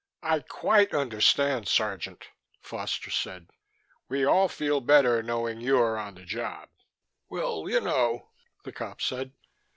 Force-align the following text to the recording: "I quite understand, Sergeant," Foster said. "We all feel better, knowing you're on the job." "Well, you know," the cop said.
"I 0.23 0.39
quite 0.39 0.95
understand, 0.95 1.67
Sergeant," 1.67 2.25
Foster 2.59 3.11
said. 3.11 3.45
"We 4.09 4.25
all 4.25 4.47
feel 4.49 4.81
better, 4.81 5.21
knowing 5.21 5.61
you're 5.61 5.95
on 5.95 6.15
the 6.15 6.25
job." 6.25 6.69
"Well, 7.29 7.69
you 7.69 7.81
know," 7.81 8.31
the 8.63 8.71
cop 8.71 8.99
said. 9.03 9.31